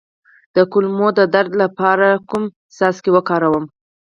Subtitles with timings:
[0.55, 2.43] د کولمو د درد لپاره کوم
[2.75, 3.65] څاڅکي وکاروم؟